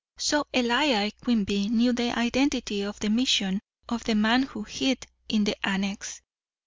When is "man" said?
4.15-4.41